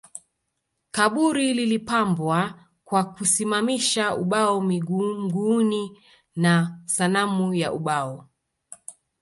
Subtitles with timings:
[0.95, 6.01] Kaburi lilipambwa kwa kusimamisha ubao mguuni
[6.35, 8.27] na sanamu ya ubao